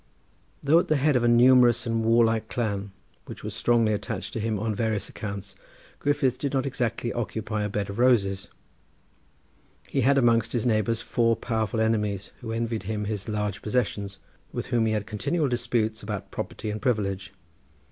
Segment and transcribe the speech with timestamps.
[0.63, 2.91] Though at the head of a numerous and warlike clan
[3.27, 5.53] which was strongly attached to him on various accounts,
[5.99, 8.47] Griffith did not exactly occupy a bed of roses.
[9.87, 14.17] He had amongst his neighbours four powerful enemies who envied him his large possessions,
[14.51, 17.31] with whom he had continual disputes about property and privilege.